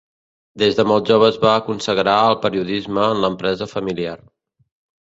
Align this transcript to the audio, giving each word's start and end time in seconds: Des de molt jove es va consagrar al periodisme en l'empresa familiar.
Des 0.61 0.77
de 0.79 0.85
molt 0.91 1.11
jove 1.13 1.27
es 1.33 1.37
va 1.43 1.51
consagrar 1.67 2.17
al 2.31 2.41
periodisme 2.47 3.07
en 3.13 3.25
l'empresa 3.27 3.71
familiar. 3.79 4.21